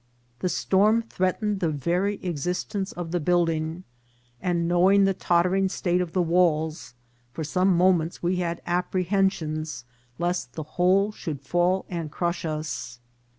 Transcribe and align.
The 0.39 0.49
storm 0.49 1.03
threatened 1.03 1.59
the 1.59 1.69
very 1.69 2.15
existence 2.25 2.91
of 2.91 3.11
the 3.11 3.19
building; 3.19 3.83
and, 4.41 4.67
knowing 4.67 5.03
the 5.05 5.13
totter 5.13 5.53
ing 5.53 5.69
state 5.69 6.01
of 6.01 6.13
the 6.13 6.23
walls, 6.23 6.95
for 7.33 7.43
some 7.43 7.77
moments 7.77 8.23
we 8.23 8.37
had 8.37 8.65
appre 8.65 9.05
hensions 9.05 9.83
lest 10.17 10.53
the 10.53 10.63
whole 10.63 11.11
should 11.11 11.41
fall 11.41 11.85
and 11.87 12.09
crush 12.11 12.45
us. 12.45 12.99